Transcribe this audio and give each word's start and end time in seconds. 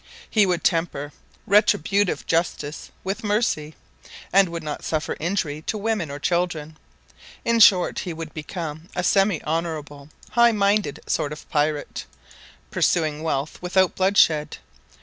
He 0.27 0.47
would 0.47 0.63
temper 0.63 1.13
retributive 1.45 2.25
justice 2.25 2.89
with 3.03 3.23
mercy, 3.23 3.75
and 4.33 4.49
would 4.49 4.63
not 4.63 4.83
suffer 4.83 5.15
injury 5.19 5.61
to 5.67 5.77
women 5.77 6.09
or 6.09 6.17
children. 6.17 6.75
In 7.45 7.59
short, 7.59 7.99
he 7.99 8.11
would 8.11 8.33
become 8.33 8.89
a 8.95 9.03
semi 9.03 9.43
honourable, 9.43 10.09
high 10.31 10.53
minded 10.53 11.01
sort 11.05 11.31
of 11.31 11.47
pirate, 11.51 12.05
pursuing 12.71 13.21
wealth 13.21 13.61
without 13.61 13.93
bloodshed! 13.93 14.57